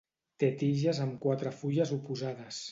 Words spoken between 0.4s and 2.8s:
Té tiges amb quatre fulles oposades.